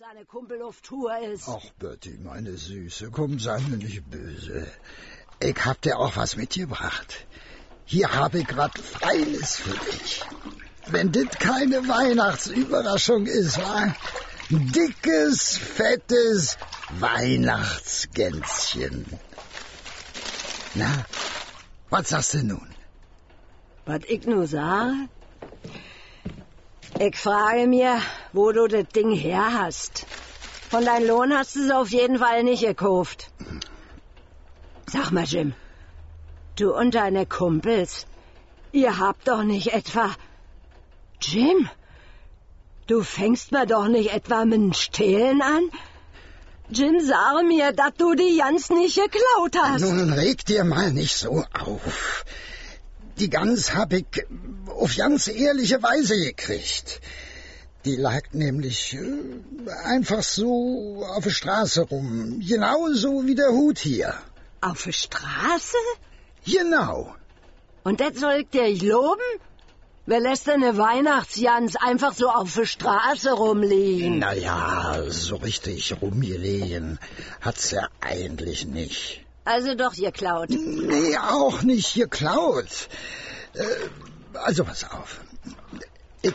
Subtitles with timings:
[0.00, 1.46] seine Kumpel auf Tour ist.
[1.46, 4.66] Ach, Bertie, meine Süße, komm, sei mir nicht böse.
[5.40, 7.26] Ich hab dir auch was mitgebracht.
[7.84, 10.24] Hier habe ich grad Feines für dich.
[10.86, 13.94] Wenn das keine Weihnachtsüberraschung ist, wa?
[14.48, 16.56] Dickes, fettes
[16.98, 19.04] Weihnachtsgänschen.
[20.76, 21.04] Na,
[21.90, 22.74] was sagst du nun?
[23.84, 25.10] Was ich nur sage?
[26.98, 28.00] Ich frage mir,
[28.32, 30.06] wo du das Ding her hast.
[30.70, 33.30] Von deinem Lohn hast du es auf jeden Fall nicht gekauft.
[34.86, 35.54] Sag mal, Jim,
[36.56, 38.06] du und deine Kumpels,
[38.72, 40.14] ihr habt doch nicht etwa...
[41.20, 41.68] Jim,
[42.86, 45.70] du fängst mir doch nicht etwa mit dem Stehlen an?
[46.70, 49.82] Jim, sag mir, dass du die Gans nicht geklaut hast.
[49.82, 52.24] Nun reg dir mal nicht so auf.
[53.18, 54.06] Die Gans hab ich
[54.68, 57.00] auf ganz ehrliche Weise gekriegt.
[57.84, 62.40] Die lag nämlich äh, einfach so auf der Straße rum.
[62.46, 64.14] Genauso wie der Hut hier.
[64.60, 65.78] Auf der Straße?
[66.44, 67.14] Genau.
[67.82, 69.22] Und das soll ich dir loben?
[70.04, 74.18] Wer lässt denn eine Weihnachtsjans einfach so auf der Straße rumliegen?
[74.18, 76.98] Naja, so richtig rumgelegen
[77.40, 79.24] hat's ja eigentlich nicht.
[79.44, 80.50] Also doch geklaut.
[80.50, 82.88] Nee, auch nicht geklaut.
[83.54, 83.64] Äh,
[84.36, 85.20] also pass auf.
[86.22, 86.34] Ich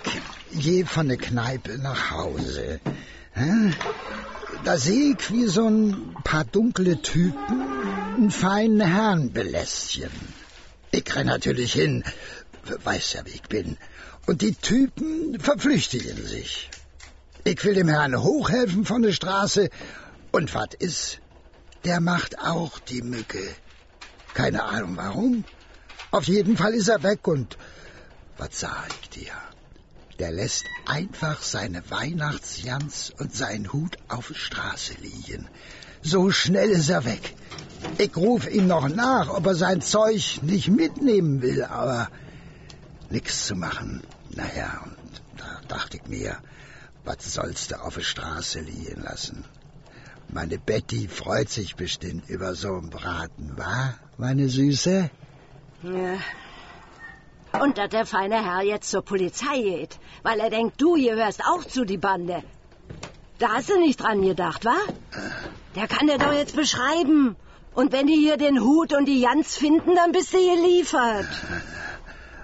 [0.51, 2.79] gehe von der Kneipe nach Hause.
[4.63, 7.61] Da sehe ich, wie so ein paar dunkle Typen
[8.15, 10.33] einen feinen Herrn belästigen.
[10.91, 12.03] Ich renn natürlich hin,
[12.83, 13.77] weiß ja, wie ich bin.
[14.25, 16.71] Und die Typen verflüchtigen sich.
[17.43, 19.69] Ich will dem Herrn hochhelfen von der Straße.
[20.31, 21.19] Und was ist?
[21.83, 23.43] Der macht auch die Mücke.
[24.33, 25.43] Keine Ahnung warum.
[26.09, 27.55] Auf jeden Fall ist er weg und
[28.37, 29.33] was sag ich dir?
[30.19, 35.47] Der lässt einfach seine Weihnachtsjans und seinen Hut auf der Straße liegen.
[36.01, 37.35] So schnell ist er weg.
[37.97, 42.09] Ich ruf ihm noch nach, ob er sein Zeug nicht mitnehmen will, aber
[43.09, 44.03] nix zu machen.
[44.29, 46.37] Naja, und da dachte ich mir,
[47.03, 49.45] was sollst du auf der Straße liegen lassen?
[50.29, 55.09] Meine Betty freut sich bestimmt über so einen Braten, wa, meine Süße?
[55.83, 56.17] Ja.
[57.61, 61.63] Und dass der feine Herr jetzt zur Polizei geht, weil er denkt, du gehörst auch
[61.63, 62.43] zu die Bande.
[63.39, 64.75] Da hast du nicht dran gedacht, wa?
[65.75, 67.35] Der kann dir doch jetzt beschreiben.
[67.73, 71.27] Und wenn die hier den Hut und die Jans finden, dann bist du geliefert.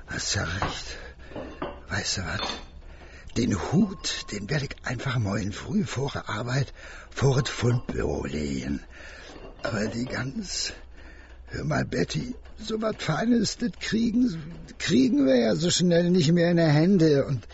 [0.08, 0.98] Hast ja recht.
[1.90, 2.42] Weißt du was?
[3.38, 6.74] Den Hut, den werde ich einfach morgen früh vor der Arbeit
[7.10, 8.84] vor das Fundbüro legen.
[9.64, 10.74] Aber die Gans...
[11.52, 14.42] Hör mal, Betty, so was Feines, das kriegen,
[14.80, 17.26] kriegen wir ja so schnell nicht mehr in die Hände.
[17.26, 17.46] Und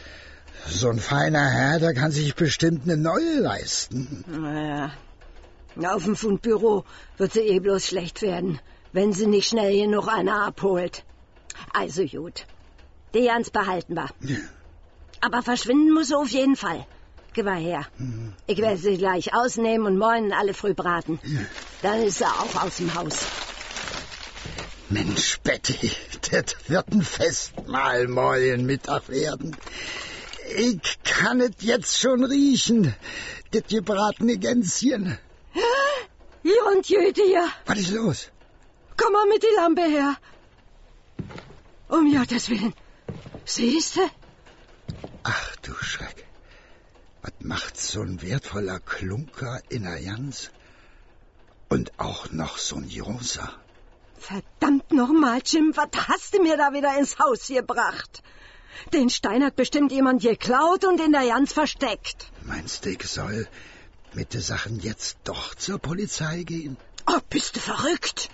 [0.68, 4.24] so ein feiner Herr, der kann sich bestimmt eine neue leisten.
[4.28, 4.92] Naja,
[5.84, 6.86] auf dem Fundbüro
[7.18, 8.60] wird sie eh bloß schlecht werden,
[8.94, 11.04] wenn sie nicht schnell genug einer abholt.
[11.74, 12.46] Also gut,
[13.16, 14.10] die Jans behalten wir.
[14.22, 14.38] Ja.
[15.22, 16.86] Aber verschwinden muss sie auf jeden Fall.
[17.34, 17.86] Geh mal her.
[18.46, 21.20] Ich werde sie gleich ausnehmen und morgen alle früh braten.
[21.82, 23.26] Dann ist sie auch aus dem Haus.
[24.90, 25.92] Mensch, Betty,
[26.32, 29.56] das wird ein Festmahl morgen Mittag werden.
[30.56, 32.96] Ich kann es jetzt schon riechen,
[33.52, 35.18] das gebratene Gänschen.
[36.42, 37.50] Hier und hier.
[37.66, 38.32] Was ist los?
[38.96, 40.16] Komm mal mit die Lampe her.
[41.90, 42.74] Um Gottes Willen.
[43.44, 44.10] Siehste?
[45.24, 46.26] Ach du Schreck.
[47.22, 50.50] Was macht so ein wertvoller Klunker in der Jans?
[51.68, 53.54] Und auch noch so ein großer.
[54.18, 54.57] Verdammt
[54.98, 58.22] nochmal, Jim, was hast du mir da wieder ins Haus gebracht?
[58.94, 62.32] Den Stein hat bestimmt jemand geklaut und in der Jans versteckt.
[62.44, 63.48] Meinst du, ich soll
[64.14, 66.78] mit den Sachen jetzt doch zur Polizei gehen?
[67.06, 68.30] Oh, bist du verrückt?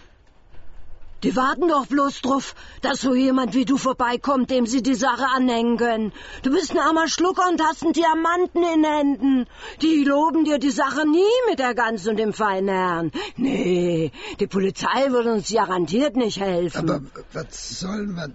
[1.23, 5.25] Die warten doch bloß drauf, dass so jemand wie du vorbeikommt, dem sie die Sache
[5.33, 6.11] anhängen können.
[6.41, 9.47] Du bist ein armer Schlucker und hast einen Diamanten in Händen.
[9.81, 13.11] Die loben dir die Sache nie mit der Gans und dem feinen Herrn.
[13.37, 16.89] Nee, die Polizei wird uns garantiert nicht helfen.
[16.89, 17.01] Aber
[17.31, 18.29] was sollen wir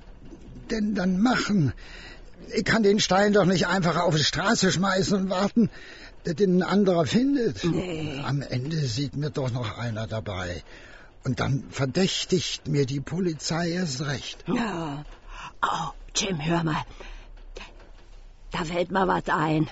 [0.71, 1.75] denn dann machen?
[2.55, 5.69] Ich kann den Stein doch nicht einfach auf die Straße schmeißen und warten,
[6.25, 7.65] dass den ein anderer findet.
[7.65, 8.23] Nee.
[8.25, 10.63] Am Ende sieht mir doch noch einer dabei.
[11.25, 14.45] Und dann verdächtigt mir die Polizei erst recht.
[14.47, 15.05] Ja.
[15.63, 16.85] Oh, Jim, hör mal.
[18.51, 19.69] Da fällt mir was ein.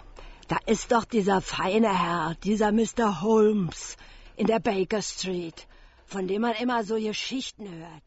[0.48, 3.20] Da ist doch dieser feine Herr, dieser Mr.
[3.20, 3.96] Holmes
[4.36, 5.66] in der Baker Street,
[6.04, 8.02] von dem man immer so Geschichten hört.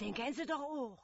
[0.00, 0.96] Den kennst du doch auch.